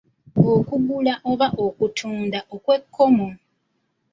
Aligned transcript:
Okugula 0.53 1.13
oba 1.31 1.47
okutunda 1.65 2.39
okw'ekkomo. 2.55 3.27